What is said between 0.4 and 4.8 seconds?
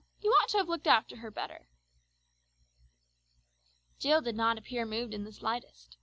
ought to have looked after her better!" Jill did not